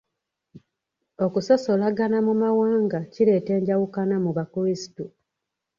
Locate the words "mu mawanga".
2.27-2.99